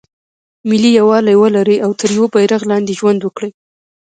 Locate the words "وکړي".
3.23-3.49